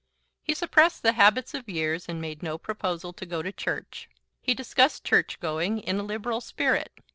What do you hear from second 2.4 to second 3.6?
no proposal to go to